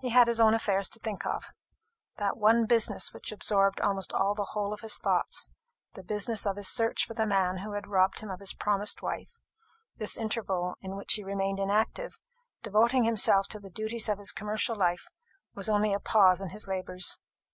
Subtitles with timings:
[0.00, 1.44] He had his own affairs to think of,
[2.16, 5.50] that one business which absorbed almost the whole of his thoughts
[5.92, 9.02] the business of his search for the man who had robbed him of his promised
[9.02, 9.38] wife,
[9.98, 12.18] this interval, in which he remained inactive,
[12.62, 15.10] devoting himself to the duties of his commercial life,
[15.54, 17.18] was only a pause in his labours.